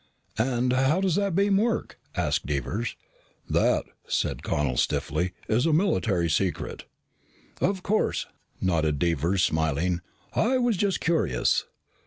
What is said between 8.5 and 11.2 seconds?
nodded Devers, smiling. "I was just